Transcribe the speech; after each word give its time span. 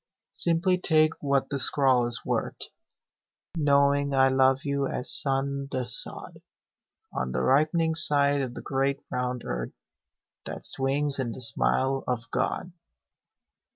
Simply 0.33 0.79
take 0.79 1.13
what 1.21 1.49
the 1.51 1.59
scrawl 1.59 2.07
is 2.07 2.25
worth 2.25 2.57
Knowing 3.55 4.15
I 4.15 4.29
love 4.29 4.61
you 4.65 4.87
as 4.87 5.13
sun 5.13 5.67
the 5.71 5.85
sod 5.85 6.41
On 7.13 7.31
the 7.33 7.41
ripening 7.43 7.93
side 7.93 8.41
of 8.41 8.55
the 8.55 8.63
great 8.63 8.99
round 9.11 9.43
earth 9.45 9.73
That 10.47 10.65
swings 10.65 11.19
in 11.19 11.33
the 11.33 11.41
smile 11.41 12.03
of 12.07 12.23
God. 12.31 12.71